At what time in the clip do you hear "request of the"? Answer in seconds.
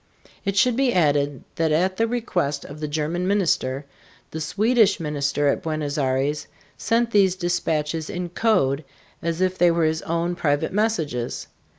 2.07-2.87